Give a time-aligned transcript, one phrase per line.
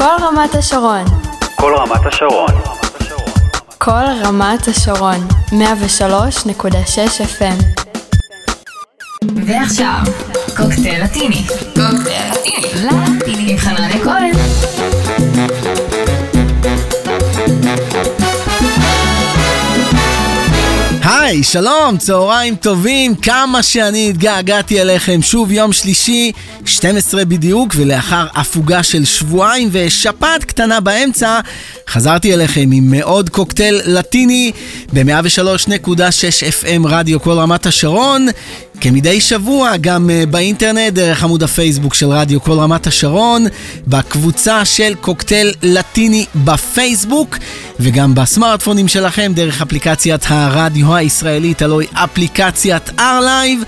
[0.00, 1.04] כל רמת השרון.
[1.56, 2.50] כל רמת השרון.
[3.78, 5.28] כל רמת השרון.
[5.50, 7.82] 103.6 FM.
[9.46, 10.00] ועכשיו,
[10.56, 11.46] קוקטייל לטיני.
[11.74, 12.86] קוקטייל לטיני.
[13.18, 14.49] לטיני עם חנניה כהן.
[21.30, 25.22] היי, שלום, צהריים טובים, כמה שאני התגעגעתי אליכם.
[25.22, 26.32] שוב יום שלישי,
[26.64, 31.40] 12 בדיוק, ולאחר הפוגה של שבועיים ושפעת קטנה באמצע,
[31.88, 34.52] חזרתי אליכם עם עוד קוקטייל לטיני
[34.92, 35.92] ב-103.6
[36.62, 38.26] FM רדיו כל רמת השרון.
[38.80, 43.46] כמדי שבוע, גם אה, באינטרנט, דרך עמוד הפייסבוק של רדיו כל רמת השרון,
[43.86, 47.36] בקבוצה של קוקטייל לטיני בפייסבוק,
[47.80, 53.64] וגם בסמארטפונים שלכם, דרך אפליקציית הרדיו הישראלית, הלוא היא אפליקציית R-Live.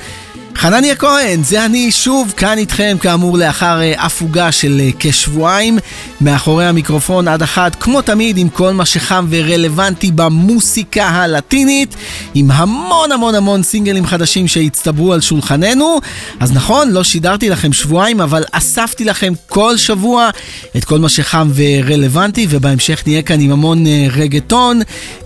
[0.56, 5.78] חנניה כהן, זה אני שוב כאן איתכם כאמור לאחר אה, הפוגה של אה, כשבועיים.
[6.20, 11.96] מאחורי המיקרופון עד אחת כמו תמיד עם כל מה שחם ורלוונטי במוסיקה הלטינית
[12.34, 16.00] עם המון המון המון סינגלים חדשים שהצטברו על שולחננו.
[16.40, 20.30] אז נכון, לא שידרתי לכם שבועיים אבל אספתי לכם כל שבוע
[20.76, 24.80] את כל מה שחם ורלוונטי ובהמשך נהיה כאן עם המון אה, רגטון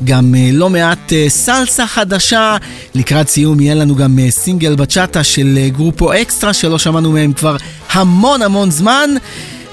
[0.05, 2.57] גם לא מעט סלסה חדשה.
[2.95, 7.33] לקראת סיום יהיה לנו גם סינגל בצ'אט קטע של אה, גרופו אקסטרה שלא שמענו מהם
[7.33, 7.57] כבר
[7.91, 9.11] המון המון זמן.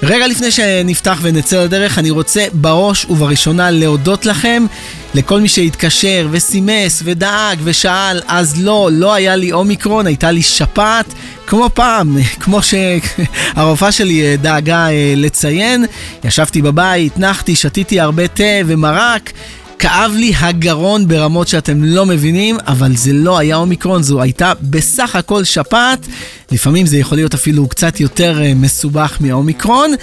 [0.04, 4.66] רגע לפני שנפתח ונצא לדרך, אני רוצה בראש ובראשונה להודות לכם,
[5.14, 11.14] לכל מי שהתקשר וסימס ודאג ושאל, אז לא, לא היה לי אומיקרון, הייתה לי שפעת,
[11.48, 15.86] כמו פעם, כמו שהרופאה שלי אה, דאגה אה, לציין.
[16.24, 19.32] ישבתי בבית, נחתי, שתיתי הרבה תה ומרק.
[19.84, 25.16] כאב לי הגרון ברמות שאתם לא מבינים, אבל זה לא היה אומיקרון, זו הייתה בסך
[25.16, 26.08] הכל שפעת.
[26.52, 29.94] לפעמים זה יכול להיות אפילו קצת יותר uh, מסובך מאומיקרון.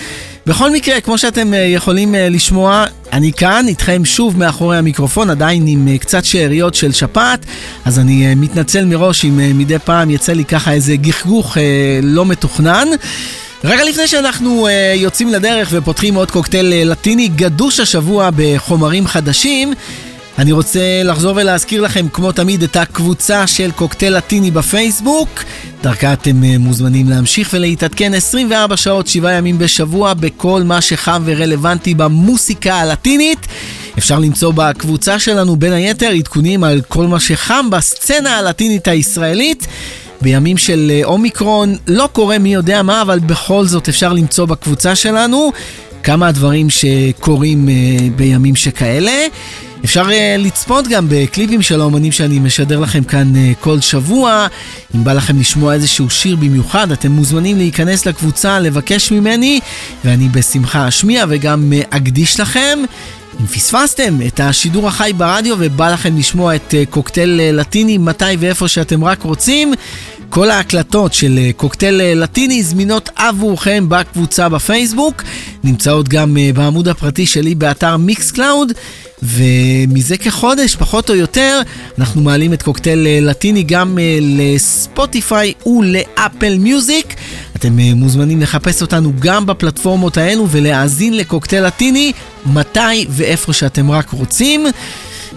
[0.47, 5.67] בכל מקרה, כמו שאתם uh, יכולים uh, לשמוע, אני כאן איתכם שוב מאחורי המיקרופון, עדיין
[5.67, 7.47] עם קצת שאריות של שפעת,
[7.85, 11.61] אז אני מתנצל מראש אם מדי פעם יצא לי ככה איזה גחגוך uh,
[12.03, 12.89] לא מתוכנן.
[13.65, 19.75] רגע לפני שאנחנו uh, יוצאים לדרך ופותחים עוד קוקטייל uh, לטיני גדוש השבוע בחומרים חדשים,
[20.39, 25.29] אני רוצה לחזור ולהזכיר לכם, כמו תמיד, את הקבוצה של קוקטייל לטיני בפייסבוק.
[25.83, 31.95] דרכה אתם uh, מוזמנים להמשיך ולהתעדכן 24 שעות, 7 ימים בשבוע, בכל מה שחם ורלוונטי
[31.95, 33.47] במוסיקה הלטינית.
[33.99, 39.67] אפשר למצוא בקבוצה שלנו בין היתר עדכונים על כל מה שחם בסצנה הלטינית הישראלית.
[40.23, 44.95] בימים של אה, אומיקרון לא קורה מי יודע מה, אבל בכל זאת אפשר למצוא בקבוצה
[44.95, 45.53] שלנו
[46.03, 47.75] כמה הדברים שקורים אה,
[48.17, 49.27] בימים שכאלה.
[49.85, 54.47] אפשר uh, לצפות גם בקליפים של האומנים שאני משדר לכם כאן כל שבוע.
[54.95, 59.61] אם בא לכם לשמוע איזשהו שיר במיוחד, אתם מוזמנים להיכנס לקבוצה, לבקש ממני,
[60.05, 62.79] ואני בשמחה אשמיע וגם אקדיש לכם.
[63.41, 68.25] אם פספסתם את השידור החי ברדיו ובא לכם לשמוע את uh, קוקטייל uh, לטיני מתי
[68.39, 69.75] ואיפה שאתם רק רוצים,
[70.31, 75.23] כל ההקלטות של אה, קוקטייל לטיני זמינות עבורכם בקבוצה בפייסבוק,
[75.65, 78.73] נמצאות גם בעמוד הפרטי שלי באתר Mixcloud.
[79.23, 81.61] ומזה כחודש, פחות או יותר,
[81.99, 87.15] אנחנו מעלים את קוקטייל לטיני גם לספוטיפיי ולאפל מיוזיק.
[87.61, 92.13] אתם מוזמנים לחפש אותנו גם בפלטפורמות האלו ולהאזין לקוקטייל לטיני
[92.47, 94.67] מתי ואיפה שאתם רק רוצים.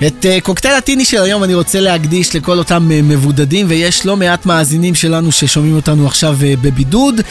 [0.07, 4.17] את uh, קוקטייל הטיני של היום אני רוצה להקדיש לכל אותם uh, מבודדים ויש לא
[4.17, 7.21] מעט מאזינים שלנו ששומעים אותנו עכשיו uh, בבידוד.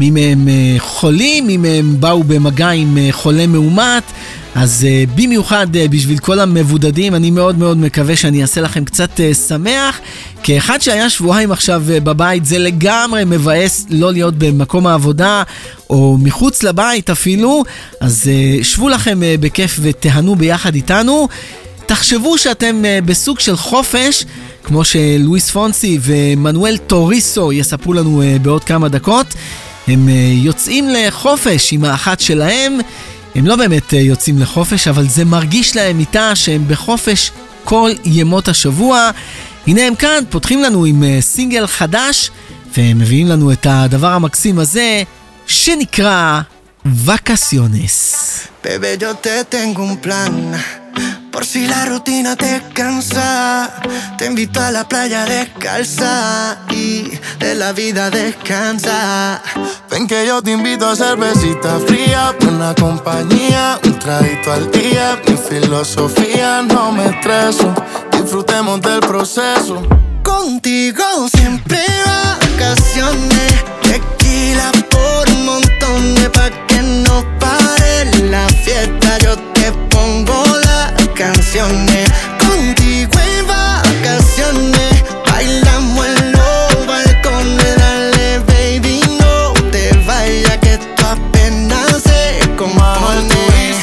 [0.00, 4.02] מי מהם חולים, מי מהם באו במגע עם חולה מאומת.
[4.54, 10.00] אז במיוחד בשביל כל המבודדים, אני מאוד מאוד מקווה שאני אעשה לכם קצת שמח.
[10.42, 15.42] כאחד שהיה שבועיים עכשיו בבית, זה לגמרי מבאס לא להיות במקום העבודה,
[15.90, 17.64] או מחוץ לבית אפילו.
[18.00, 18.30] אז
[18.62, 21.28] שבו לכם בכיף ותהנו ביחד איתנו.
[21.88, 24.24] תחשבו שאתם uh, בסוג של חופש,
[24.64, 29.26] כמו שלואיס פונסי ומנואל טוריסו יספרו לנו uh, בעוד כמה דקות.
[29.88, 30.10] הם uh,
[30.44, 32.78] יוצאים לחופש עם האחת שלהם.
[33.34, 37.32] הם לא באמת אה, יוצאים לחופש, אבל זה מרגיש להם איתה שהם בחופש
[37.64, 39.10] כל ימות השבוע.
[39.66, 42.30] הנה הם כאן, פותחים לנו עם אה, סינגל חדש,
[42.78, 45.02] ומביאים לנו את הדבר המקסים הזה,
[45.46, 46.40] שנקרא
[47.04, 48.24] וקסיונס.
[49.00, 50.34] Yo te tengo un plan.
[51.38, 53.72] Por si la rutina te cansa,
[54.18, 59.40] te invito a la playa descalza y de la vida descansa.
[59.88, 65.22] Ven que yo te invito a cervecita fría, buena compañía, un traguito al día.
[65.28, 67.72] Mi filosofía no me estreso,
[68.10, 69.80] disfrutemos del proceso.
[70.24, 77.68] Contigo siempre vacaciones, tequila por un montón pa' que no pare
[81.50, 85.04] Contigo en vacaciones.
[85.24, 87.76] Bailamos en los balcones.
[87.78, 93.74] Dale, baby, no te vayas que esto apenas se compone.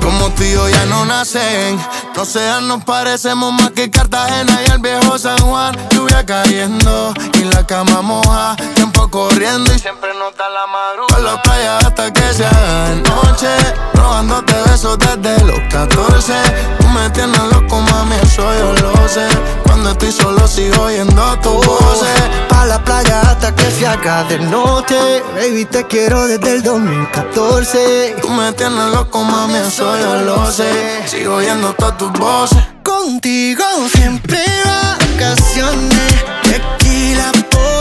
[0.00, 1.80] Como tú y yo ya no nacen.
[2.14, 5.76] No sean, nos parecemos más que Cartagena y el viejo San Juan.
[5.90, 8.54] Lluvia cayendo y la cama moja
[8.94, 11.34] Tiempo corriendo y siempre nota la madrugada.
[11.34, 13.48] La playa hasta que se haga noche.
[13.94, 16.32] Robándote besos desde los 14.
[16.78, 19.26] Tú me tienes loco, mami, eso yo lo sé.
[19.64, 22.04] Cuando estoy solo sigo oyendo tu voz.
[22.48, 25.22] Pa' la playa hasta que se haga de noche.
[25.34, 28.16] Baby, te quiero desde el 2014.
[28.22, 31.02] Tú me tienes loco, mami, eso yo lo sé.
[31.06, 32.62] Sigo oyendo todas tus voces.
[32.84, 36.24] Contigo siempre vacaciones.
[36.44, 37.73] Tequila por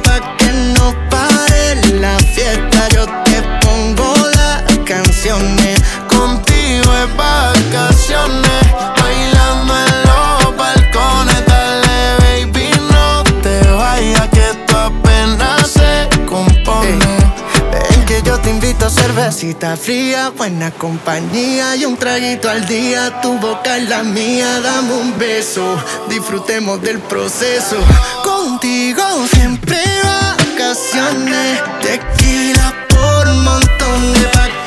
[0.00, 2.88] pa' que no pare la fiesta.
[2.94, 5.80] Yo te pongo las canciones.
[6.08, 8.64] Contigo es vacaciones.
[18.22, 23.20] Yo te invito a cervecita fría, buena compañía y un traguito al día.
[23.20, 25.76] Tu boca es la mía, dame un beso,
[26.08, 27.76] disfrutemos del proceso.
[28.22, 29.02] Contigo
[29.32, 34.63] siempre vacaciones, tequila por un montón de pa'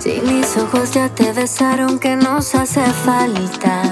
[0.00, 3.82] Si mis ojos ya te besaron, que nos hace falta?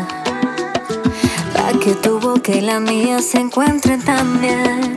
[1.55, 4.95] Pa' que tu boca y la mía se encuentren también.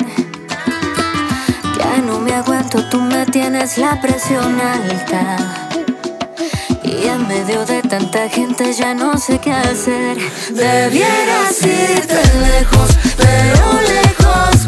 [1.80, 5.38] Ya no me aguanto, tú me tienes la presión alta.
[6.84, 10.18] Y en medio de tanta gente ya no sé qué hacer.
[10.52, 14.05] Debieras irte lejos, pero lejos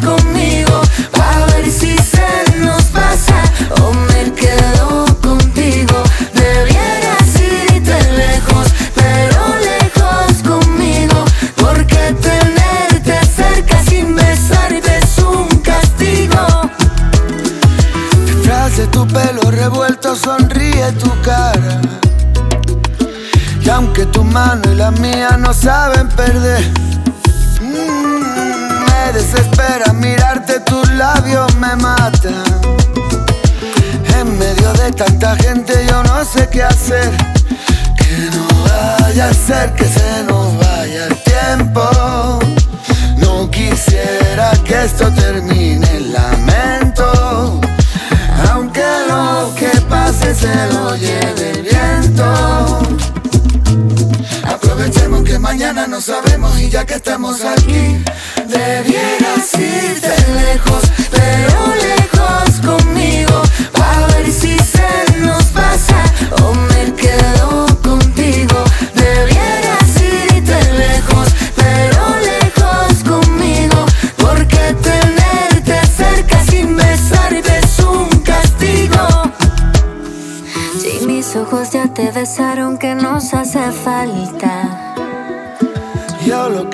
[0.04, 0.80] Conmigo,
[1.20, 3.42] a ver si se nos pasa.
[3.82, 6.02] Homer quedó contigo,
[6.32, 7.16] debiera
[7.74, 9.40] irte lejos, pero
[9.70, 11.24] lejos conmigo,
[11.56, 16.70] porque tenerte cerca sin besarte es un castigo.
[18.76, 21.80] Te tu pelo revuelto, sonríe tu cara,
[23.60, 26.87] y aunque tu mano y la mía no saben perder
[29.18, 32.44] desespera mirarte, tus labios me matan.
[34.16, 37.10] En medio de tanta gente yo no sé qué hacer.
[37.98, 41.82] Que no vaya a ser que se nos vaya el tiempo.
[43.16, 47.60] No quisiera que esto termine en lamento.
[48.50, 51.57] Aunque lo que pase se lo lleve
[55.48, 58.04] mañana no sabemos y ya que estamos aquí,
[58.46, 60.14] Debieras irte
[60.44, 63.47] lejos, pero lejos conmigo.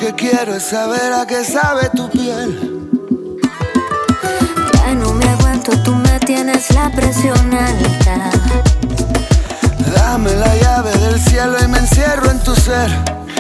[0.04, 2.90] Que quiero es saber a qué sabe tu piel.
[4.74, 8.30] Ya no me aguanto, tú me tienes la presión alta.
[9.94, 12.90] Dame la llave del cielo y me encierro en tu ser.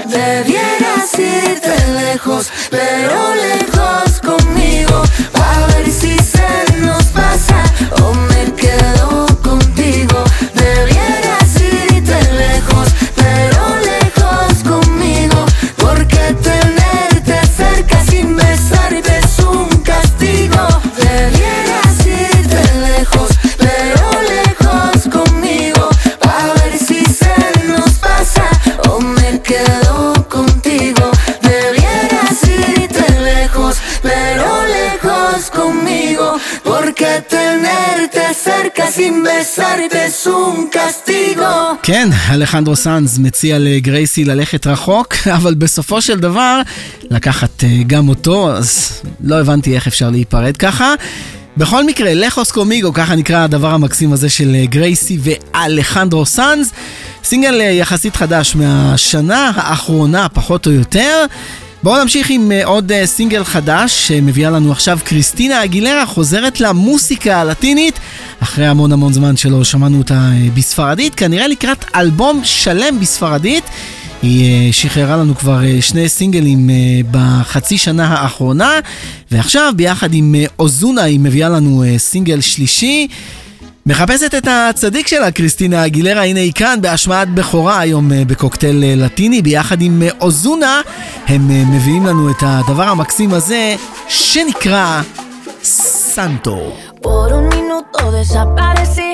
[0.06, 5.02] Debieras irte lejos, pero lejos conmigo.
[5.34, 7.62] A ver si se nos pasa
[8.02, 8.33] o me
[38.96, 41.76] sin besarte es un castigo.
[41.82, 46.60] כן, אלחנדרו סאנז מציע לגרייסי ללכת רחוק, אבל בסופו של דבר
[47.10, 50.94] לקחת אה, גם אותו, אז לא הבנתי איך אפשר להיפרד ככה.
[51.56, 56.72] בכל מקרה, לחוס קומיגו, ככה נקרא הדבר המקסים הזה של אה, גרייסי ואלחנדרו סאנז.
[57.24, 61.26] סינגל אה, יחסית חדש מהשנה האחרונה, פחות או יותר.
[61.84, 67.40] בואו נמשיך עם אה, עוד אה, סינגל חדש שמביאה לנו עכשיו קריסטינה אגילרה חוזרת למוסיקה
[67.40, 67.98] הלטינית
[68.40, 73.64] אחרי המון המון זמן שלא שמענו אותה אה, בספרדית, כנראה לקראת אלבום שלם בספרדית.
[74.22, 76.70] היא שחררה לנו כבר שני סינגלים
[77.10, 78.70] בחצי שנה האחרונה
[79.30, 83.08] ועכשיו ביחד עם אוזונה היא מביאה לנו סינגל שלישי
[83.86, 88.94] מחפשת את הצדיק שלה, קריסטינה אגילרה, הנה היא כאן בהשמעת בכורה היום אה, בקוקטייל אה,
[88.96, 90.80] לטיני, ביחד עם אה, אוזונה,
[91.26, 93.74] הם מביאים לנו את הדבר המקסים הזה,
[94.08, 95.02] שנקרא
[95.62, 96.58] סנטו.
[97.02, 99.10] Por un minuto desaparecí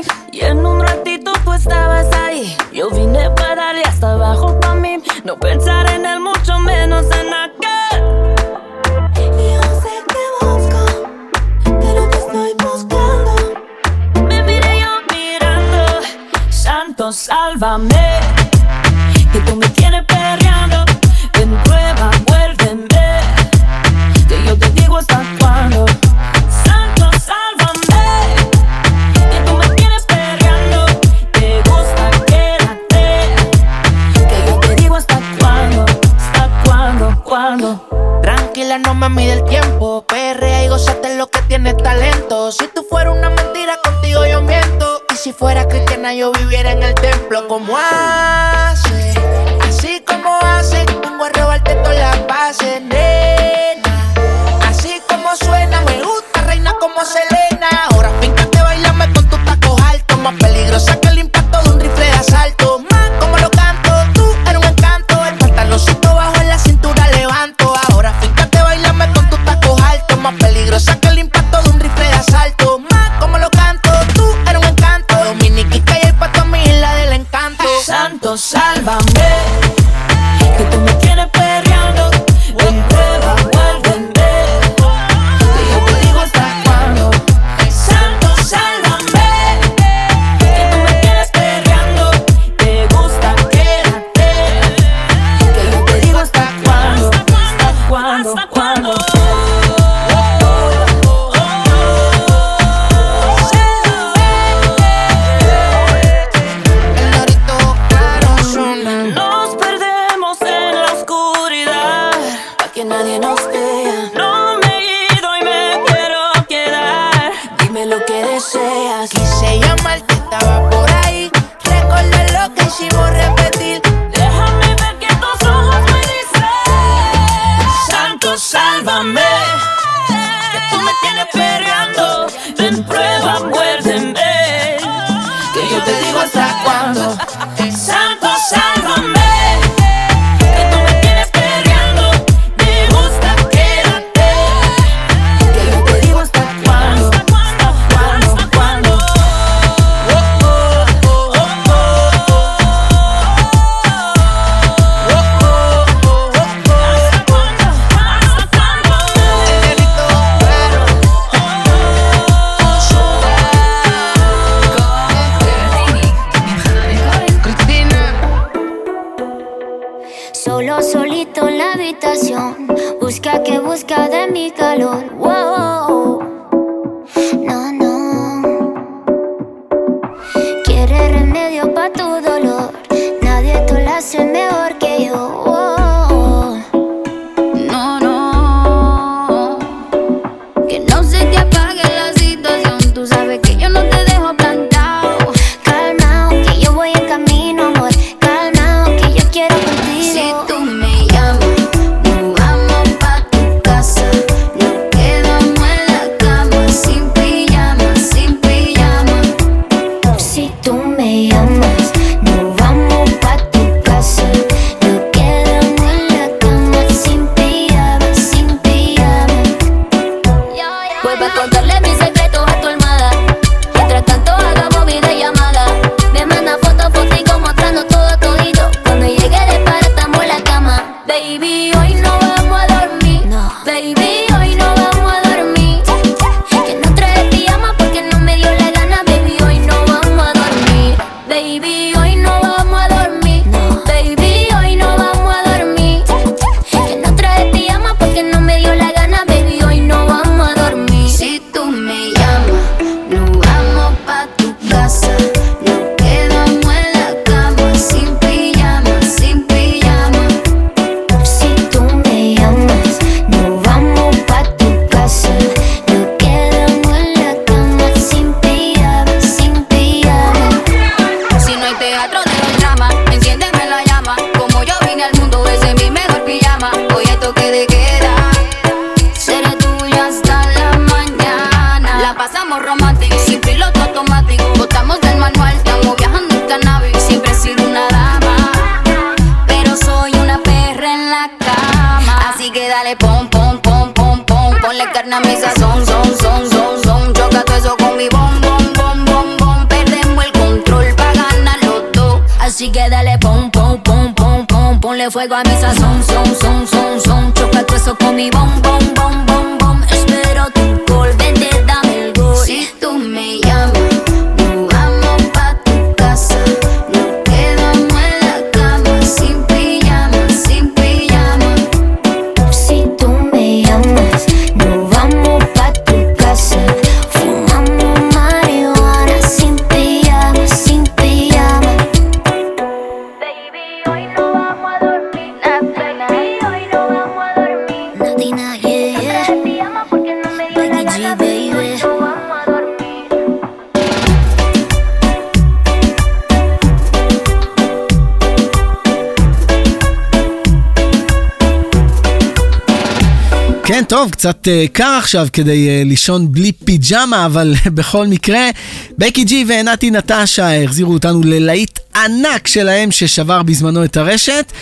[354.21, 358.51] קצת אה, קר עכשיו כדי אה, לישון בלי פיג'מה, אבל בכל מקרה,
[358.99, 364.53] בקי ג'י ונתי נטשה החזירו אותנו ללהיט ענק שלהם ששבר בזמנו את הרשת.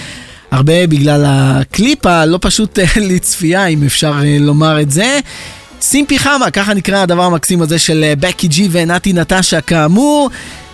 [0.50, 5.18] הרבה בגלל הקליפ הלא פשוט אה, לצפייה, אם אפשר לומר את זה.
[5.80, 10.30] סימפי חמה, ככה נקרא הדבר המקסים הזה של בקי ג'י ונתי נטשה כאמור.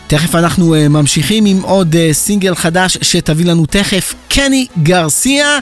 [0.07, 5.59] תכף אנחנו ממשיכים עם עוד סינגל חדש שתביא לנו תכף, קני גרסיה.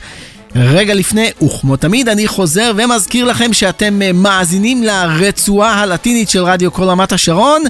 [0.55, 6.73] רגע לפני, וכמו תמיד, אני חוזר ומזכיר לכם שאתם אה, מאזינים לרצועה הלטינית של רדיו
[6.73, 7.63] קול רמת השרון.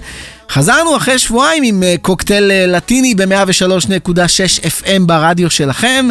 [0.51, 6.09] חזרנו אחרי שבועיים עם אה, קוקטייל אה, לטיני ב-103.6 FM ברדיו שלכם.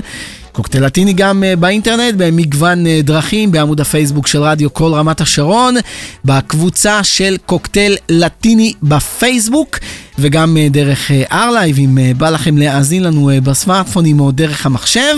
[0.51, 5.75] קוקטייל לטיני גם באינטרנט, במגוון דרכים, בעמוד הפייסבוק של רדיו קול רמת השרון,
[6.25, 9.79] בקבוצה של קוקטייל לטיני בפייסבוק,
[10.19, 15.15] וגם דרך ארלייב, אם בא לכם להאזין לנו בסמארטפונים או דרך המחשב.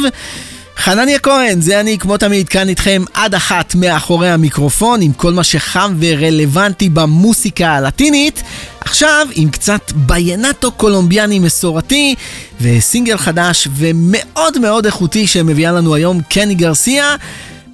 [0.84, 5.44] חנניה כהן, זה אני כמו תמיד כאן איתכם עד אחת מאחורי המיקרופון עם כל מה
[5.44, 8.44] שחם ורלוונטי במוסיקה הלטינית.
[8.80, 12.16] עכשיו עם קצת ביינטו קולומביאני מסורתי
[12.62, 17.16] וסינגל חדש ומאוד מאוד איכותי שמביאה לנו היום קני גרסיה.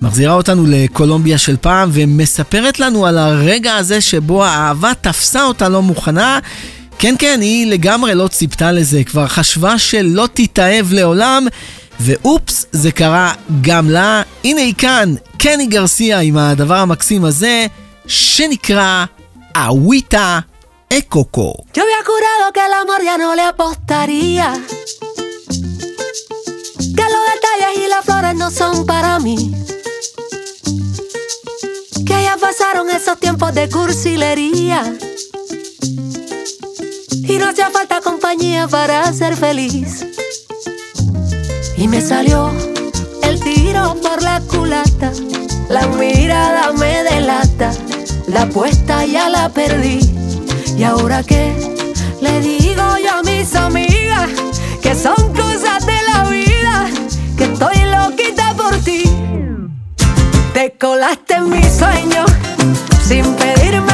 [0.02, 5.82] מחזירה אותנו לקולומביה של פעם ומספרת לנו על הרגע הזה שבו האהבה תפסה אותה לא
[5.82, 6.40] מוכנה.
[7.00, 11.48] כן כן, היא לגמרי לא ציפתה לזה, כבר חשבה שלא תתאהב לעולם.
[12.01, 14.23] ואופס, זה קרה גם לה.
[14.45, 17.67] הנה היא כאן, קני גרסיה עם הדבר המקסים הזה,
[18.07, 19.05] שנקרא
[19.57, 20.41] אוויטה
[20.93, 21.55] אקוקו.
[21.75, 24.49] Yo había jurado que el amor ya no le apostaría.
[26.97, 29.39] Que los detalles y las flores no son para mí.
[32.07, 34.81] Que ya pasaron esos tiempos de cursilería.
[37.33, 39.89] Y no hacía falta compañía para ser feliz.
[41.80, 42.52] Y me salió
[43.24, 45.14] el tiro por la culata.
[45.70, 47.72] La mirada me delata.
[48.28, 50.00] La apuesta ya la perdí.
[50.78, 51.54] ¿Y ahora qué?
[52.20, 54.30] Le digo yo a mis amigas
[54.82, 56.90] que son cosas de la vida,
[57.38, 59.04] que estoy loquita por ti.
[60.54, 62.30] Te colaste en mis sueños
[63.08, 63.89] sin pedirme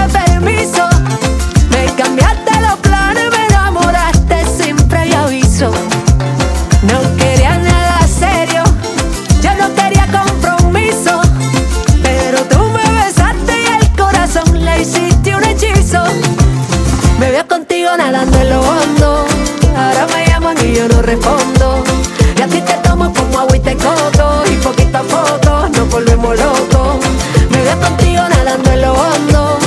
[17.66, 19.26] contigo nadando en lo hondo.
[19.76, 21.84] Ahora me llaman y yo no respondo.
[22.38, 24.44] Y a ti te tomo como agua y te coco.
[24.52, 26.98] Y poquito a poco nos volvemos locos.
[27.50, 29.58] Me veo contigo nadando en lo hondo.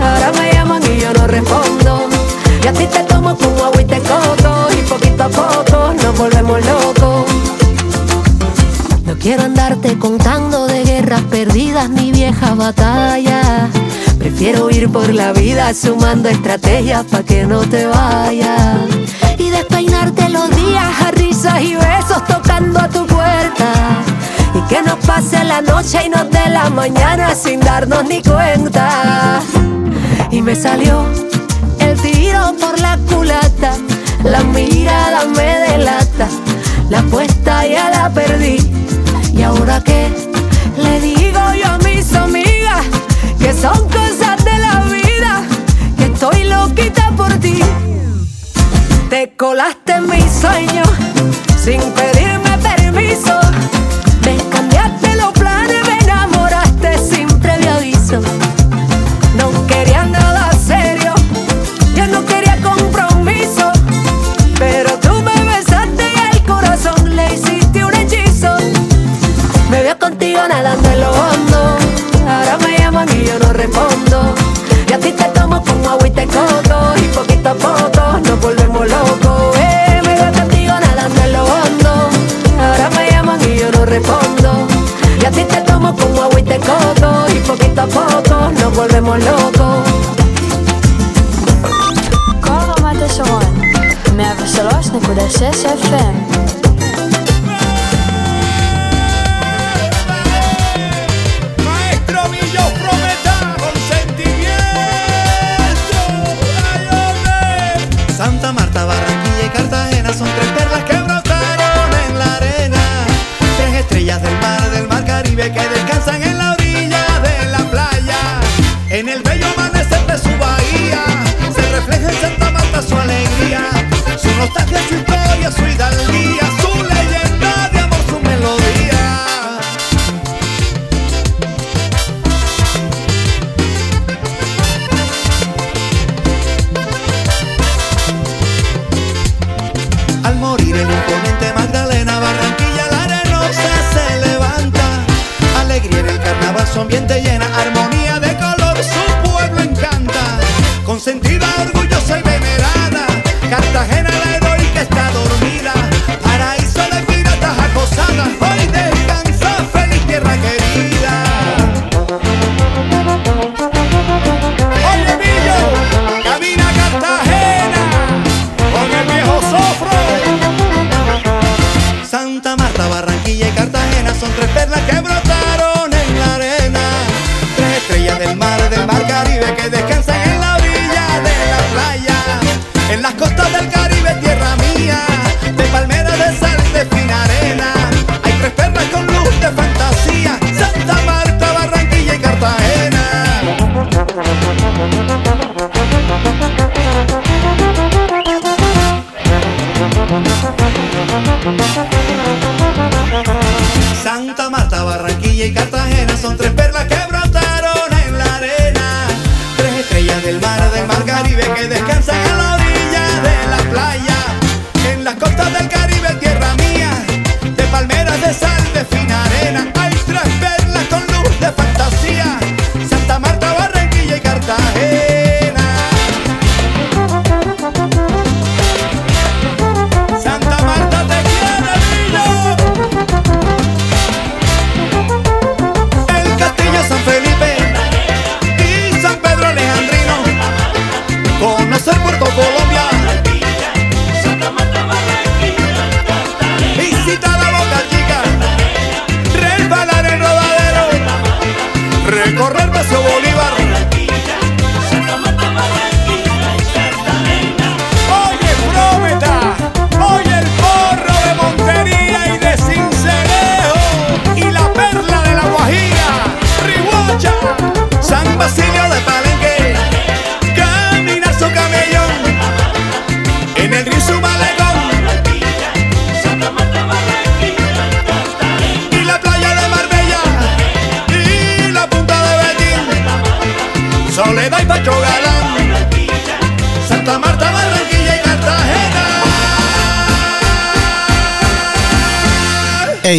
[0.00, 2.08] Ahora me llaman y yo no respondo.
[2.62, 4.68] Y a ti te tomo como agua y te coco.
[4.78, 7.24] Y poquito a poco nos volvemos locos.
[9.04, 13.70] No quiero andarte contando de guerras perdidas ni viejas batallas.
[14.38, 18.86] Prefiero ir por la vida sumando estrategias pa' que no te vayas.
[19.36, 23.72] Y despeinarte los días a risas y besos tocando a tu puerta.
[24.54, 29.40] Y que nos pase la noche y nos dé la mañana sin darnos ni cuenta.
[30.30, 31.04] Y me salió
[31.80, 33.72] el tiro por la culata.
[34.22, 36.28] La mirada me delata.
[36.90, 38.58] La apuesta ya la perdí.
[39.34, 40.06] ¿Y ahora qué?
[40.80, 42.86] Le digo yo a mis amigas
[43.40, 43.88] que son
[46.78, 47.60] loquita por ti.
[49.10, 50.88] Te colaste en mis sueños
[51.62, 53.38] sin pedirme permiso.
[54.24, 57.68] Me cambiaste los planes, me enamoraste sin previo.
[59.36, 61.14] No quería nada serio,
[61.96, 63.72] yo no quería compromiso.
[64.58, 68.56] Pero tú me besaste y el corazón le hiciste un hechizo.
[69.70, 71.76] Me veo contigo nadando en lo hondo.
[72.26, 73.28] Ahora me llaman y
[77.48, 79.56] esta foto, nos volvemos locos.
[79.56, 82.10] Eh, me veo contigo nadando en lo hondo.
[82.60, 84.66] Ahora me llaman y yo no respondo.
[85.20, 87.26] Y a te tomo como agua y te coto.
[87.34, 89.88] Y poquito a poco nos volvemos locos.
[92.40, 93.42] Córdoba Tesson,
[94.16, 96.37] 106.6 FM.
[115.50, 115.77] que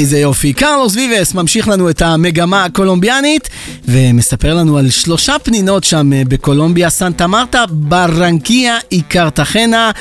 [0.10, 0.54] איזה יופי.
[0.54, 3.50] קרלוס ויבס ממשיך לנו את המגמה הקולומביאנית
[3.86, 9.92] ומספר לנו על שלושה פנינות שם אה, בקולומביה, סנטה מרטה, ברנקיה, y Cartagena.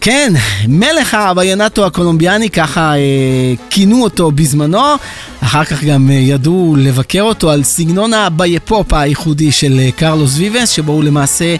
[0.00, 0.32] כן,
[0.68, 4.82] מלך הוויינאטו הקולומביאני, ככה אה, כינו אותו בזמנו,
[5.40, 10.68] אחר כך גם אה, ידעו לבקר אותו על סגנון הבייפופ הייחודי של אה, קרלוס ויבס,
[10.68, 11.56] שבו הוא למעשה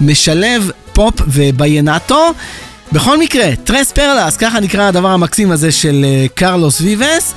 [0.00, 2.32] משלב פופ וויינאטו.
[2.92, 7.34] בכל מקרה, Tres Perlas, ככה נקרא הדבר המקסים הזה של אה, קרלוס ויבס.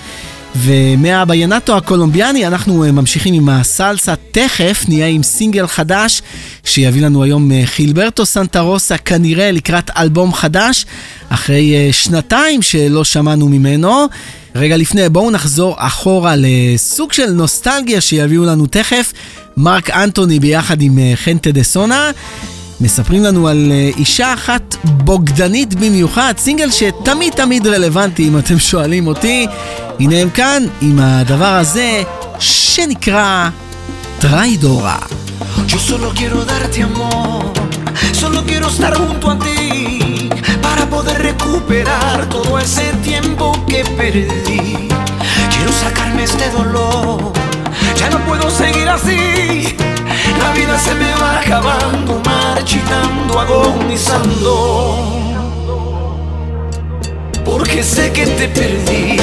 [0.55, 6.21] ומהוויינאטו הקולומביאני אנחנו אה, ממשיכים עם הסלסה, תכף נהיה עם סינגל חדש
[6.63, 10.85] שיביא לנו היום אה, חילברטו סנטה רוסה כנראה לקראת אלבום חדש
[11.29, 14.05] אחרי שנתיים שלא שמענו ממנו.
[14.55, 19.13] רגע לפני בואו נחזור אחורה לסוג של נוסטלגיה שיביאו לנו תכף
[19.57, 22.11] מרק אנטוני ביחד עם חנטה דה סונה
[22.81, 29.07] מספרים לנו על אה, אישה אחת בוגדנית במיוחד, סינגל שתמיד תמיד רלוונטי אם אתם שואלים
[29.07, 29.47] אותי.
[29.99, 32.03] הנה הם כאן עם הדבר הזה
[32.39, 33.49] שנקרא
[34.19, 34.97] טריידורה.
[35.71, 37.51] Yo solo quiero darte amor,
[38.21, 40.29] solo quiero estar junto a ti
[40.65, 44.63] para poder recuperar todo ese tiempo que perdí.
[45.53, 47.33] Quiero sacarme este dolor,
[47.99, 49.19] ya no puedo seguir así.
[50.41, 54.97] La vida se me va acabando, marchitando, agonizando.
[57.45, 59.17] Porque sé que te perdí.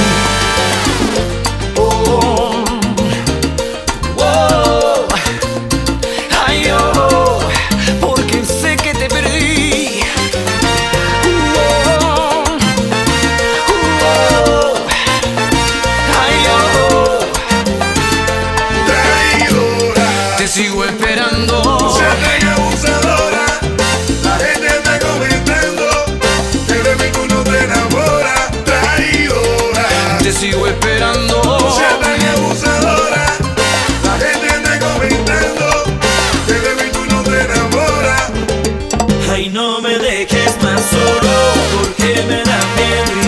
[42.89, 43.28] Yeah.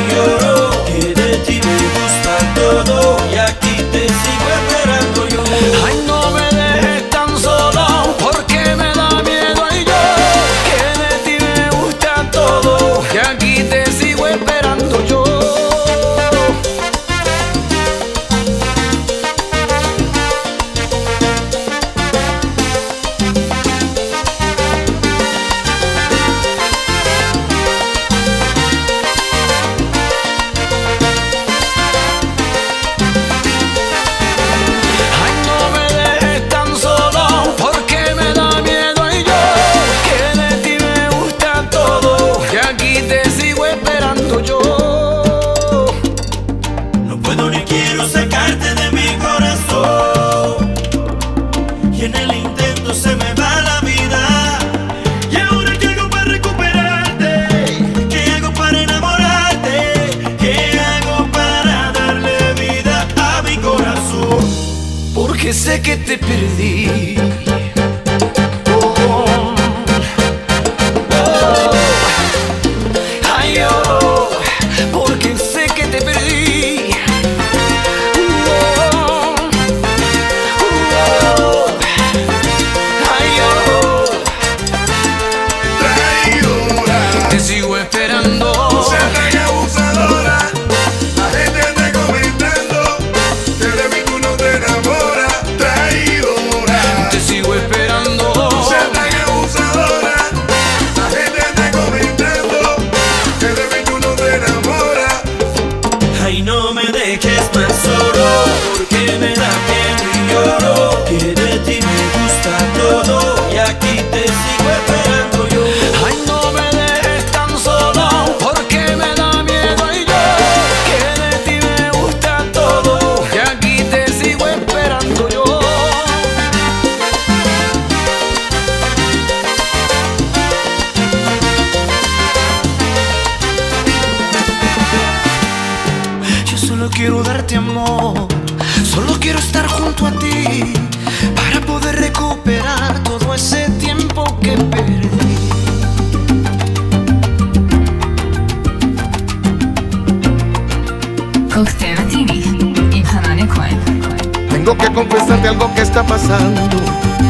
[155.90, 156.61] Está pasando.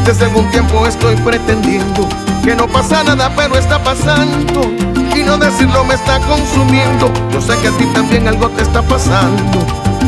[0.05, 2.07] Desde algún tiempo estoy pretendiendo
[2.43, 4.61] que no pasa nada, pero está pasando.
[5.15, 7.11] Y no decirlo me está consumiendo.
[7.31, 9.65] Yo sé que a ti también algo te está pasando.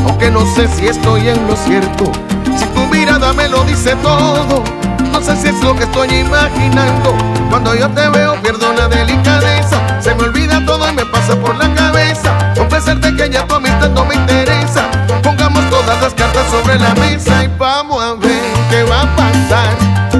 [0.07, 2.11] Aunque no sé si estoy en lo cierto.
[2.55, 4.63] Si tu mirada me lo dice todo.
[5.11, 7.15] No sé si es lo que estoy imaginando.
[7.49, 9.99] Cuando yo te veo pierdo la delicadeza.
[9.99, 12.53] Se me olvida todo y me pasa por la cabeza.
[12.55, 14.91] Confesarte que ya tu amistad no me interesa.
[15.23, 18.42] Pongamos todas las cartas sobre la mesa y vamos a ver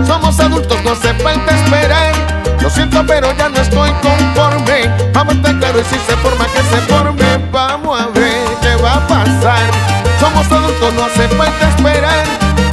[0.06, 2.13] Somos adultos, no hace falta esperar.
[2.62, 4.91] Lo siento, pero ya no estoy conforme.
[5.12, 7.50] Vamos a estar claro y si se forma que se forme.
[7.52, 9.72] Vamos a ver qué va a pasar.
[10.19, 12.24] Somos adultos, no hace falta esperar.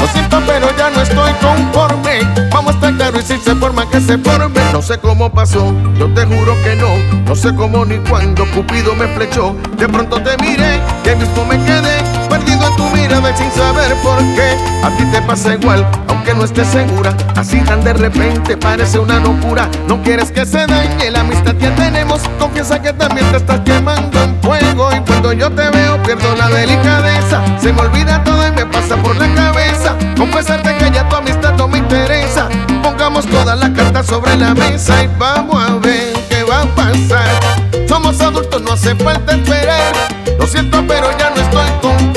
[0.00, 2.20] Lo siento, pero ya no estoy conforme.
[2.52, 4.60] Vamos a estar claro y si se forma que se forme.
[4.72, 6.94] No sé cómo pasó, yo te juro que no.
[7.24, 9.56] No sé cómo ni cuándo Cupido me flechó.
[9.78, 14.18] De pronto te miré, que mismo me quedé perdido en tu mirada sin saber por
[14.34, 14.56] qué.
[14.82, 17.14] A ti te pasa igual, aunque no estés segura.
[17.36, 19.68] Así tan de repente parece una locura.
[19.86, 22.20] No quieres que se dañe la amistad que tenemos.
[22.38, 24.90] Confiesa que también te estás quemando en fuego.
[24.94, 27.42] Y cuando yo te veo, pierdo la delicadeza.
[27.60, 29.96] Se me olvida todo y me pasa por la cabeza.
[30.16, 32.48] Confesarte que ya tu amistad no me interesa.
[32.82, 37.88] Pongamos todas las cartas sobre la mesa y vamos a ver qué va a pasar.
[37.88, 39.92] Somos adultos, no hace falta esperar.
[40.38, 42.09] Lo siento, pero ya no estoy conforme.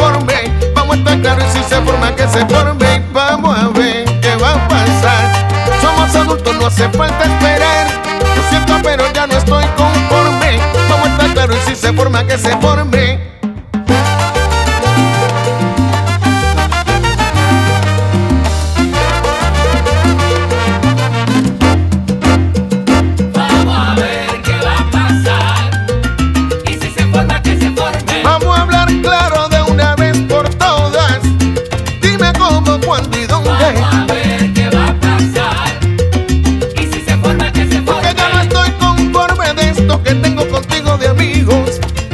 [1.70, 3.02] Se forma que se forme.
[3.12, 5.48] Vamos a ver qué va a pasar.
[5.82, 7.88] Somos adultos, no hace falta esperar.
[8.36, 10.60] Lo siento, pero ya no estoy conforme.
[10.90, 13.13] Vamos a estar claros y si se forma que se forme.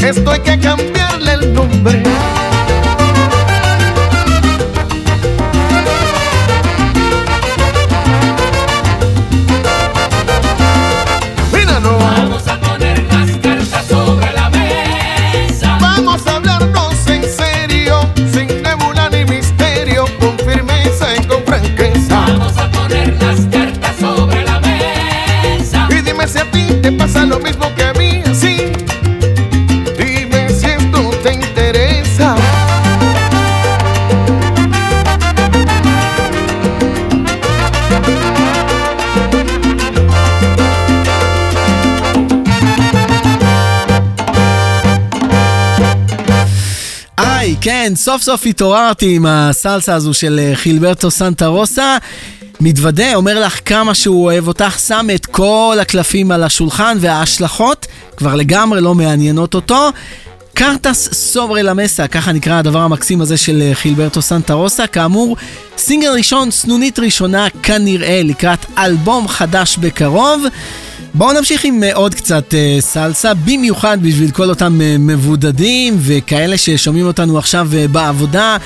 [0.10, 2.09] Esto hay que cambiarle el nombre.
[47.62, 51.98] כן, סוף סוף התעוררתי עם הסלסה הזו של אה, חילברטו סנטה רוסה.
[52.60, 58.36] מתוודה, אומר לך כמה שהוא אוהב אותך, שם את כל הקלפים על השולחן וההשלכות כבר
[58.36, 59.90] לגמרי לא מעניינות אותו.
[60.54, 64.88] קרטס סוברה למסה, ככה נקרא הדבר המקסים הזה של אה, חילברטו סנטה רוסה.
[64.88, 65.38] כאמור,
[65.78, 70.44] סינגל ראשון, סנונית ראשונה, כנראה לקראת אלבום חדש בקרוב.
[71.14, 76.58] בואו נמשיך עם אה, עוד קצת אה, סלסה, במיוחד בשביל כל אותם אה, מבודדים וכאלה
[76.58, 78.58] ששומעים אותנו עכשיו בעבודה.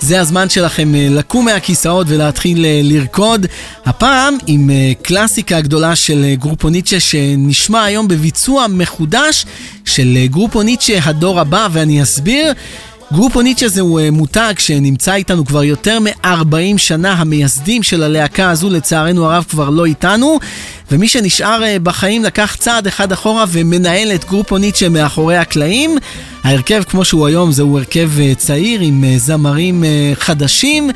[0.00, 3.46] זה הזמן שלכם לקום מהכיסאות ולהתחיל לרקוד.
[3.86, 4.70] הפעם עם
[5.02, 9.46] קלאסיקה גדולה של גרופו ניטשה שנשמע היום בביצוע מחודש
[9.84, 12.52] של גרופו ניטשה הדור הבא, ואני אסביר.
[13.12, 19.24] גרופו ניטשה זהו מותג שנמצא איתנו כבר יותר מ-40 שנה, המייסדים של הלהקה הזו לצערנו
[19.24, 20.38] הרב כבר לא איתנו,
[20.90, 25.98] ומי שנשאר בחיים לקח צעד אחד אחורה ומנהל את גרופו ניטשה מאחורי הקלעים.
[26.44, 30.90] ההרכב כמו שהוא היום זהו הרכב צעיר עם זמרים חדשים.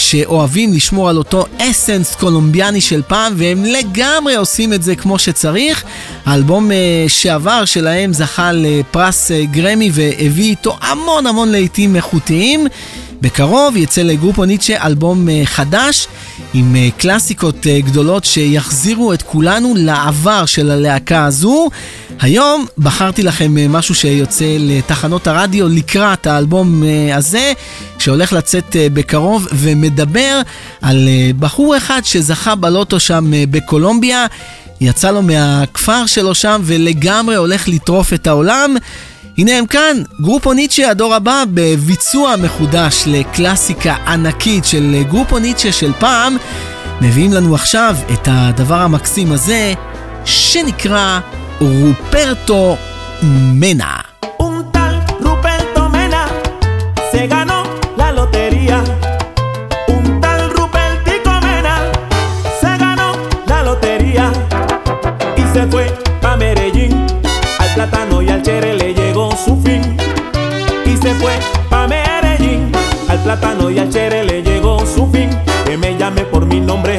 [0.00, 5.84] שאוהבים לשמור על אותו אסנס קולומביאני של פעם, והם לגמרי עושים את זה כמו שצריך.
[6.26, 6.70] האלבום
[7.08, 12.66] שעבר שלהם זכה לפרס גרמי והביא איתו המון המון להיטים איכותיים.
[13.20, 16.06] בקרוב יצא לגרופו ניטשה אלבום חדש
[16.54, 21.68] עם קלאסיקות גדולות שיחזירו את כולנו לעבר של הלהקה הזו.
[22.20, 26.82] היום בחרתי לכם משהו שיוצא לתחנות הרדיו לקראת האלבום
[27.14, 27.52] הזה,
[27.98, 30.40] שהולך לצאת בקרוב ומדבר
[30.82, 34.26] על בחור אחד שזכה בלוטו שם בקולומביה.
[34.80, 38.76] יצא לו מהכפר שלו שם ולגמרי הולך לטרוף את העולם.
[39.40, 45.92] הנה הם כאן, גרופו ניטשה הדור הבא בביצוע מחודש לקלאסיקה ענקית של גרופו ניטשה של
[45.98, 46.36] פעם,
[47.00, 49.72] מביאים לנו עכשיו את הדבר המקסים הזה,
[50.24, 51.20] שנקרא
[51.60, 52.76] רופרטו
[53.54, 53.96] מנה.
[57.12, 57.49] se
[73.70, 75.30] y al chere le llegó su fin.
[75.64, 76.89] Que me llame por mi nombre,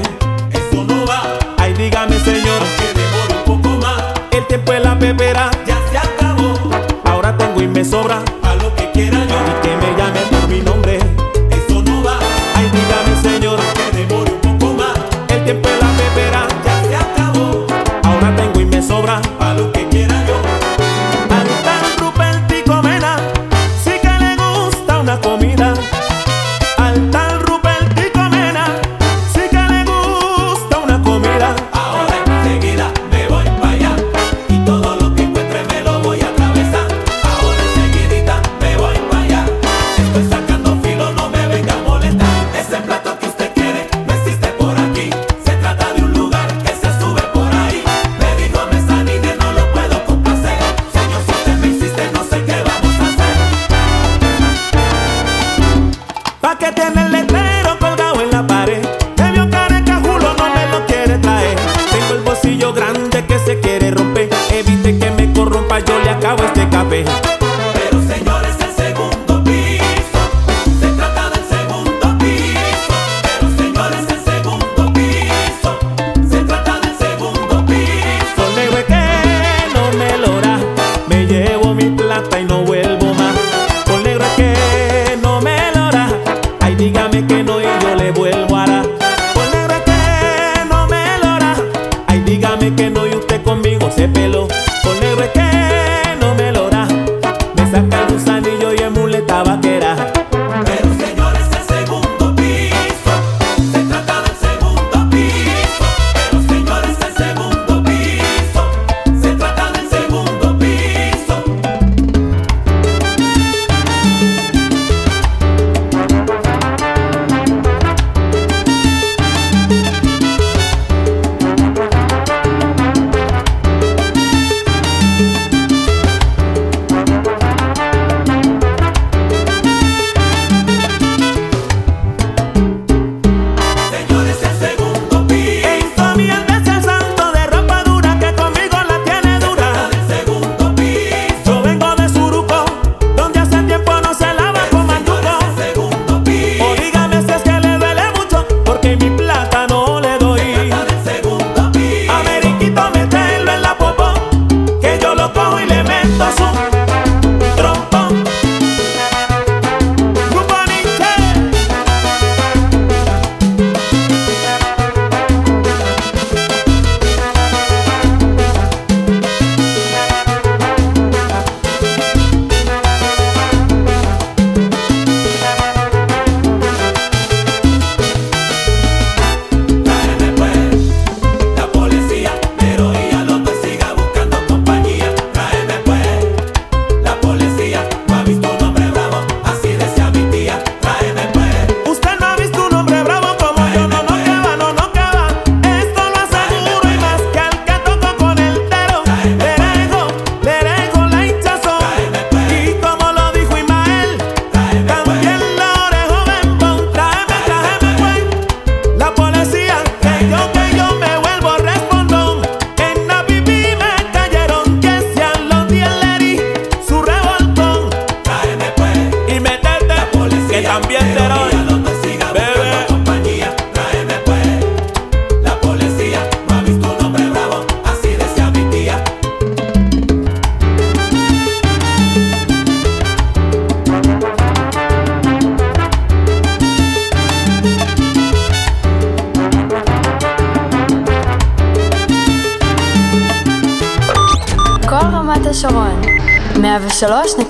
[82.11, 82.80] I y no.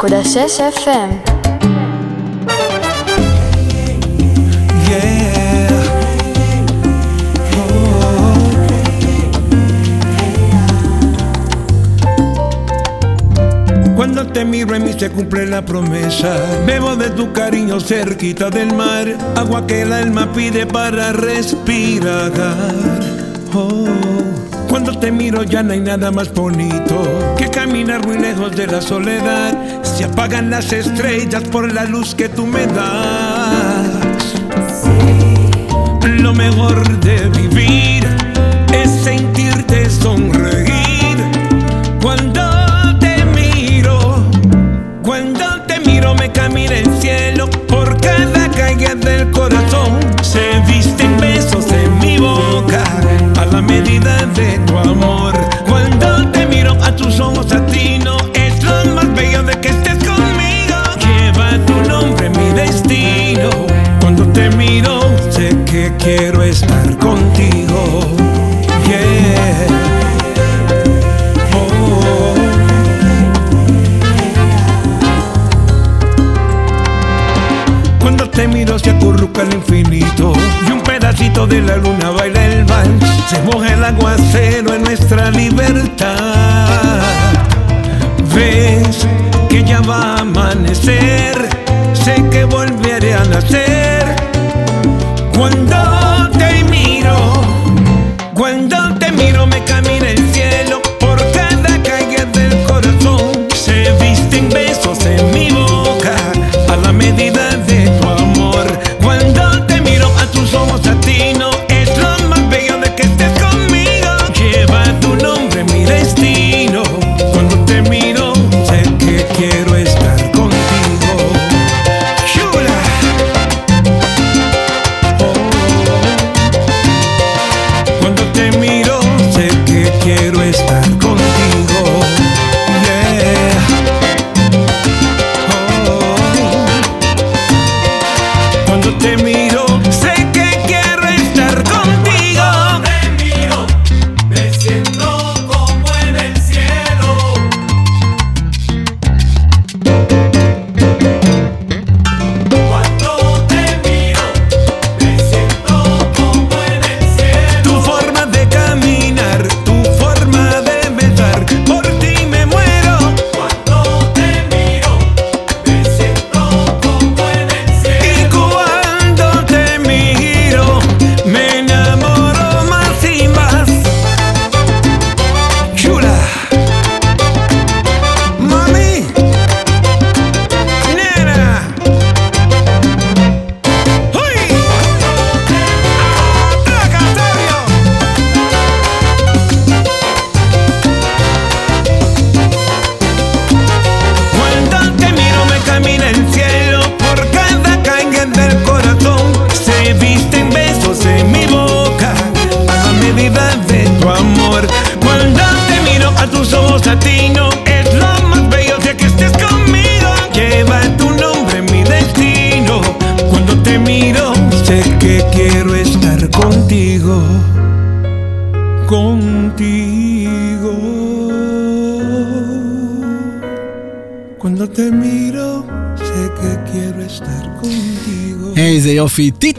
[0.02, 1.22] 103.6 FM
[13.96, 16.36] Cuando te miro en mí se cumple la promesa.
[16.66, 22.32] Bebo de tu cariño cerquita del mar, agua que el alma pide para respirar.
[23.54, 23.86] Oh.
[24.68, 27.04] Cuando te miro ya no hay nada más bonito
[27.38, 29.71] que caminar muy lejos de la soledad.
[30.02, 34.34] Se apagan las estrellas por la luz que tú me das.
[36.08, 38.04] Lo mejor de vivir
[38.74, 40.51] es sentirte sonreír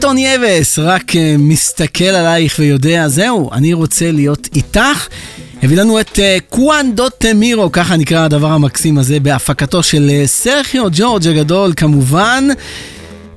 [0.03, 5.07] טיטו נייבס רק אה, מסתכל עלייך ויודע, זהו, אני רוצה להיות איתך.
[5.63, 10.85] הביא לנו את קוואנדו אה, טמירו, ככה נקרא הדבר המקסים הזה, בהפקתו של אה, סרחיו
[10.91, 12.47] ג'ורג' הגדול כמובן.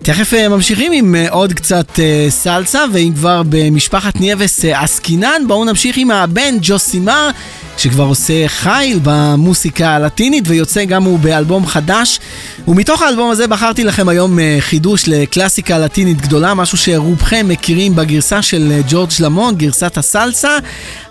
[0.06, 5.42] תכף אה, ממשיכים עם אה, עוד קצת uh, סלסה, ואם כבר במשפחת נייבס uh, עסקינן,
[5.46, 7.30] בואו נמשיך עם הבן ג'וסימר.
[7.78, 12.20] שכבר עושה חייל במוסיקה הלטינית ויוצא גם הוא באלבום חדש.
[12.68, 18.42] ומתוך האלבום הזה בחרתי לכם היום אה, חידוש לקלאסיקה לטינית גדולה, משהו שרובכם מכירים בגרסה
[18.42, 20.58] של אה, ג'ורג' למון, גרסת הסלסה,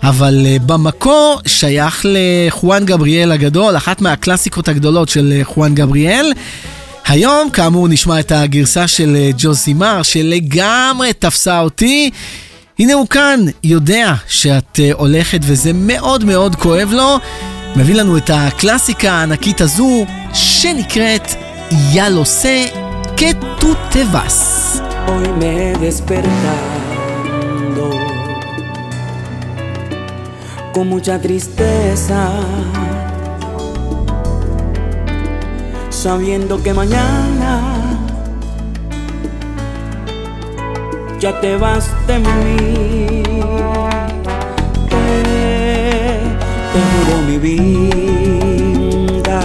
[0.02, 6.32] אבל אה, במקור שייך לחואן גבריאל הגדול, אחת מהקלאסיקות הגדולות של חואן גבריאל.
[7.08, 12.10] היום, כאמור, נשמע את הגרסה של ג'וזימר, שלגמרי תפסה אותי.
[12.78, 17.18] הנה הוא כאן, יודע שאת uh, הולכת וזה מאוד מאוד כואב לו.
[17.76, 21.28] מביא לנו את הקלאסיקה הענקית הזו, שנקראת
[21.92, 22.64] יאלוסה
[25.80, 27.90] despertando
[30.72, 32.85] con mucha tristeza
[35.96, 37.62] sabiendo que mañana
[41.18, 43.22] ya te vas de mí.
[44.90, 45.22] Te,
[46.72, 49.40] te juro mi vida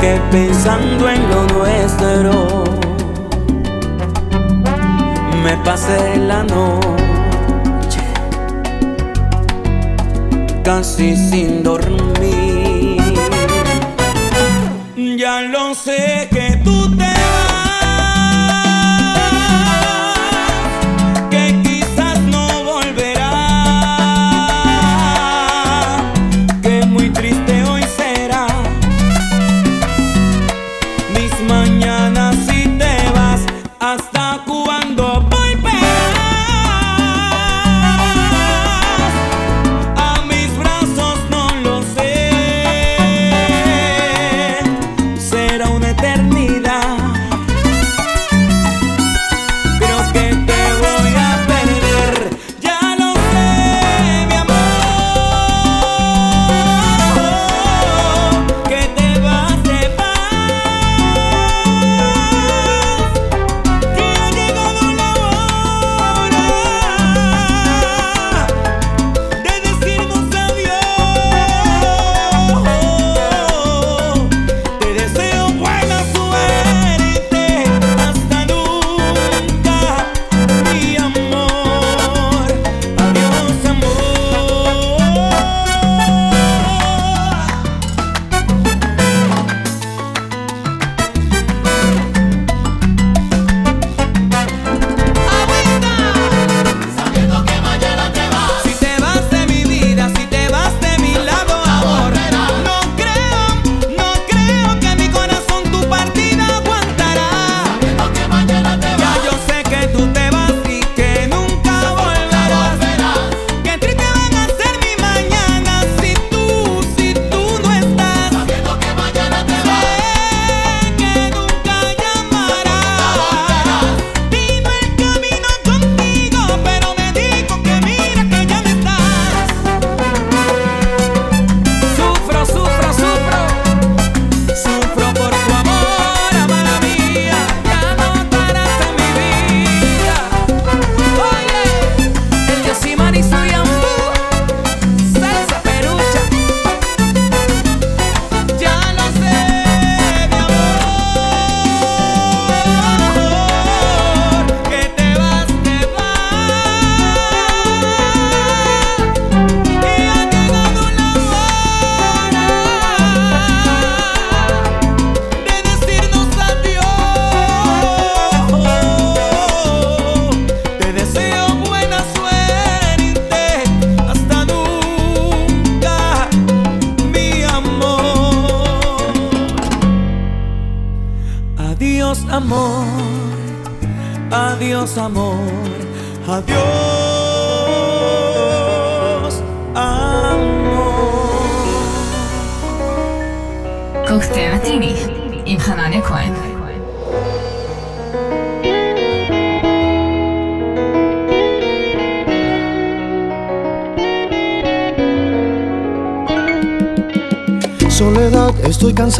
[0.00, 2.64] que pensando en lo nuestro
[5.42, 8.02] me pasé la noche
[10.62, 12.49] casi sin dormir.
[15.48, 16.29] lancer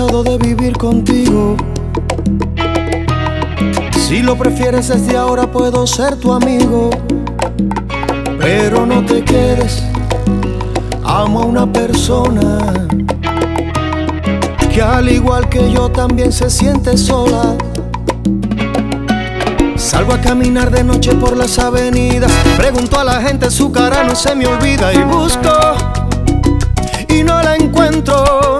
[0.06, 1.56] de vivir contigo.
[4.08, 6.88] Si lo prefieres desde ahora puedo ser tu amigo.
[8.38, 9.82] Pero no te quedes.
[11.04, 12.88] Amo a una persona
[14.72, 17.54] que al igual que yo también se siente sola.
[19.76, 22.32] Salgo a caminar de noche por las avenidas.
[22.56, 24.94] Pregunto a la gente, su cara no se me olvida.
[24.94, 25.52] Y busco
[27.06, 28.59] y no la encuentro.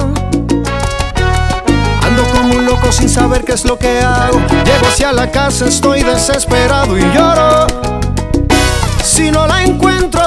[2.71, 4.39] Loco sin saber qué es lo que hago.
[4.65, 7.67] Llego hacia la casa, estoy desesperado y lloro.
[9.03, 10.21] Si no la encuentro.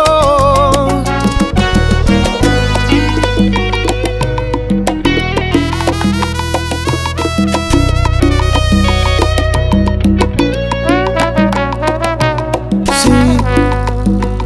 [12.92, 13.38] Sí,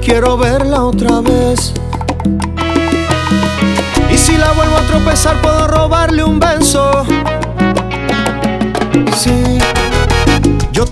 [0.04, 1.74] quiero verla otra vez.
[4.12, 7.07] Y si la vuelvo a tropezar, puedo robarle un beso.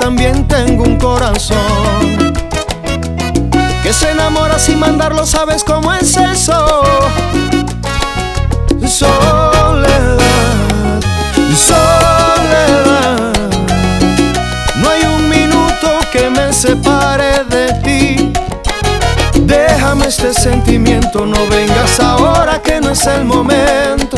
[0.06, 2.32] también tengo un corazón
[3.82, 6.84] que se enamora sin mandarlo, sabes cómo es eso.
[8.88, 10.20] Soledad,
[11.58, 13.34] soledad,
[14.76, 18.34] no hay un minuto que me separe de ti.
[19.42, 24.18] Déjame este sentimiento, no vengas ahora que no es el momento.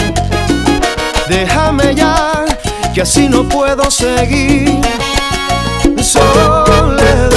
[1.29, 2.43] Déjame ya,
[2.93, 4.81] que así no puedo seguir.
[6.07, 7.31] Soledad,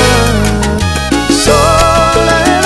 [1.45, 2.64] soledad.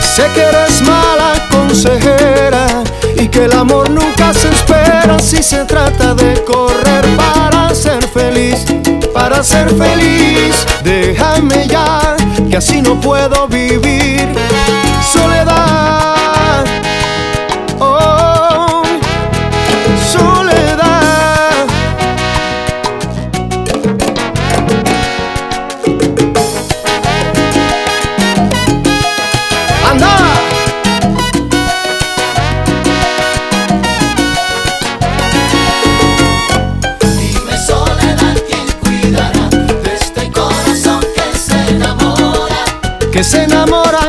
[0.00, 2.82] Sé que eres mala consejera
[3.14, 8.64] y que el amor nunca se espera si se trata de correr para ser feliz,
[9.14, 10.66] para ser feliz.
[10.82, 12.16] Déjame ya,
[12.50, 14.26] que así no puedo vivir.
[15.12, 16.25] Soledad,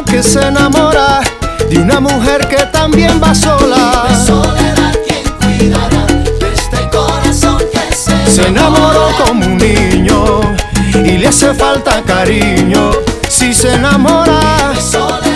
[0.06, 1.22] que se enamora
[1.70, 4.06] de una mujer que también va sola.
[4.08, 10.42] Dime soledad quién cuidará de este corazón que se Se enamoró como un niño
[10.94, 12.92] y le hace falta cariño.
[13.28, 15.27] Si se enamora, Dime soledad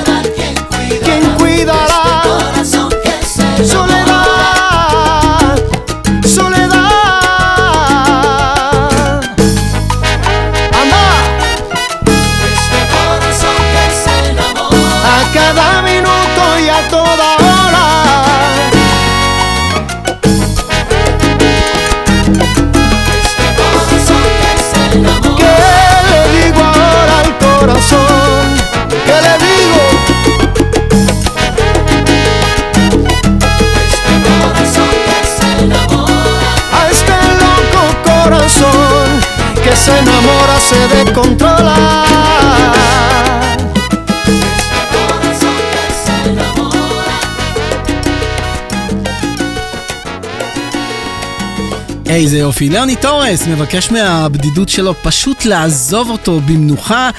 [52.15, 52.69] איזה יופי.
[52.69, 57.09] ליאוני תורס מבקש מהבדידות שלו פשוט לעזוב אותו במנוחה,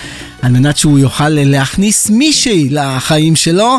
[0.43, 3.79] על מנת שהוא יוכל להכניס מישהי לחיים שלו.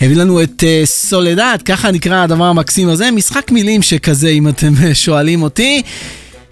[0.00, 4.72] הביא לנו את uh, סולדד, ככה נקרא הדבר המקסים הזה, משחק מילים שכזה אם אתם
[4.82, 5.82] אה, שואלים אותי.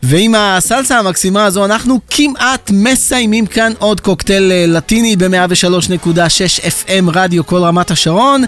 [0.02, 7.46] ועם הסלסה המקסימה הזו אנחנו כמעט מסיימים כאן עוד קוקטייל אה, לטיני ב-103.6 FM רדיו
[7.46, 8.44] כל רמת השרון.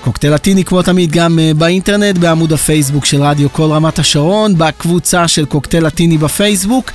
[0.00, 5.28] קוקטייל לטיני כמו תמיד גם אה, באינטרנט, בעמוד הפייסבוק של רדיו כל רמת השרון, בקבוצה
[5.28, 6.90] של קוקטייל לטיני בפייסבוק.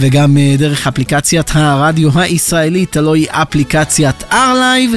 [0.00, 4.96] וגם אה, דרך אפליקציית הרדיו הישראלית, הלוא היא אפליקציית R-Live.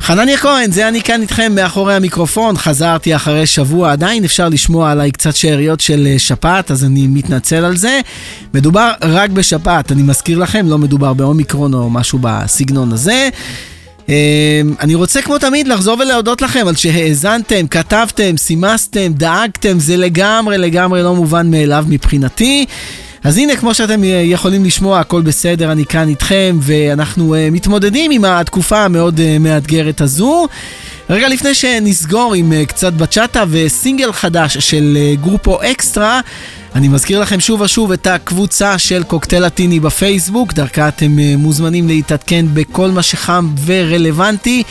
[0.00, 5.10] חנניה כהן, זה אני כאן איתכם מאחורי המיקרופון, חזרתי אחרי שבוע, עדיין אפשר לשמוע עליי
[5.10, 8.00] קצת שאריות של אה, שפעת, אז אני מתנצל על זה.
[8.54, 13.28] מדובר רק בשפעת, אני מזכיר לכם, לא מדובר באומיקרון או משהו בסגנון הזה.
[14.12, 20.58] אה, אני רוצה כמו תמיד לחזור ולהודות לכם על שהאזנתם, כתבתם, סימסתם, דאגתם, זה לגמרי
[20.58, 22.66] לגמרי לא מובן מאליו מבחינתי.
[23.24, 28.24] אז הנה, כמו שאתם יכולים לשמוע, הכל בסדר, אני כאן איתכם, ואנחנו uh, מתמודדים עם
[28.24, 30.46] התקופה המאוד uh, מאתגרת הזו.
[31.10, 36.20] רגע לפני שנסגור עם uh, קצת בצ'אטה וסינגל חדש של uh, גרופו אקסטרה,
[36.74, 41.88] אני מזכיר לכם שוב ושוב את הקבוצה של קוקטייל לטיני בפייסבוק, דרכה אתם uh, מוזמנים
[41.88, 44.62] להתעדכן בכל מה שחם ורלוונטי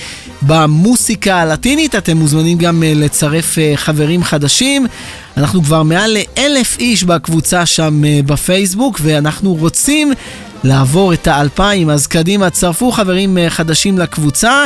[0.42, 4.88] במוסיקה הלטינית, אתם מוזמנים גם uh, לצרף uh, חברים חדשים.
[5.38, 10.14] אנחנו כבר מעל לאלף איש בקבוצה שם בפייסבוק, ואנחנו רוצים
[10.64, 14.66] לעבור את האלפיים, אז קדימה, צרפו חברים חדשים לקבוצה.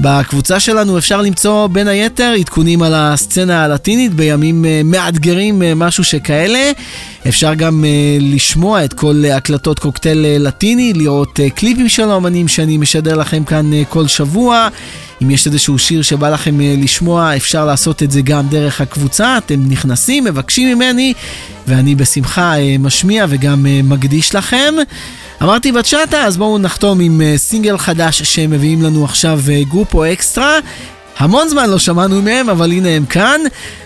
[0.00, 6.04] בקבוצה שלנו אפשר למצוא בין היתר עדכונים על הסצנה הלטינית בימים uh, מאתגרים, uh, משהו
[6.04, 6.72] שכאלה.
[7.28, 12.10] אפשר גם uh, לשמוע את כל uh, הקלטות קוקטייל uh, לטיני, לראות uh, קליפים של
[12.10, 14.68] האמנים שאני משדר לכם כאן uh, כל שבוע.
[15.22, 19.38] אם יש איזשהו שיר שבא לכם uh, לשמוע, אפשר לעשות את זה גם דרך הקבוצה.
[19.38, 21.12] אתם נכנסים, מבקשים ממני,
[21.66, 24.74] ואני בשמחה uh, משמיע וגם uh, מקדיש לכם.
[25.42, 30.58] אמרתי בצ'אטה, אז בואו נחתום עם סינגל חדש שהם מביאים לנו עכשיו גרופו אקסטרה.
[31.18, 33.40] המון זמן לא שמענו מהם, אבל הנה הם כאן.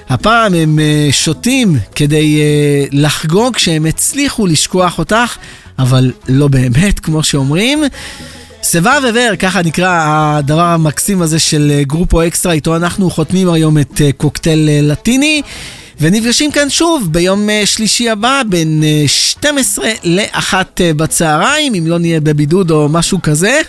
[0.08, 5.36] הפעם הם uh, שותים כדי uh, לחגוג שהם הצליחו לשכוח אותך,
[5.78, 7.84] אבל לא באמת, כמו שאומרים.
[8.62, 13.78] סבב עבר, ככה נקרא הדבר המקסים הזה של אה, גרופו אקסטרה, איתו אנחנו חותמים היום
[13.78, 15.42] את אה, קוקטייל אה, לטיני.
[16.00, 20.54] ונפגשים כאן שוב ביום אה, שלישי הבא בין אה, 12 ל-1
[20.96, 23.60] בצהריים, אם לא נהיה בבידוד או משהו כזה.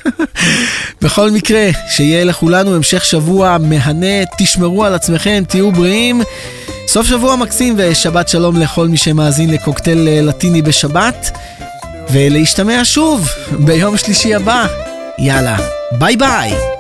[1.02, 6.22] בכל מקרה, שיהיה לכולנו המשך שבוע מהנה, תשמרו על עצמכם, תהיו בריאים.
[6.88, 11.32] סוף שבוע מקסים ושבת שלום לכל מי שמאזין לקוקטייל אה, לטיני בשבת.
[12.12, 13.30] ולהשתמע שוב
[13.60, 14.66] ביום שלישי הבא.
[15.20, 15.58] יאללה,
[15.92, 16.71] ביי ביי.